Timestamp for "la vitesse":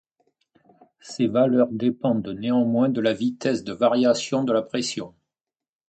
3.01-3.63